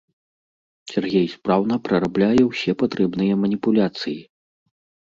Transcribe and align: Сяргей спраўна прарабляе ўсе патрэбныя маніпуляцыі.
Сяргей 0.91 1.27
спраўна 1.35 1.75
прарабляе 1.89 2.41
ўсе 2.49 2.71
патрэбныя 2.81 3.33
маніпуляцыі. 3.47 4.21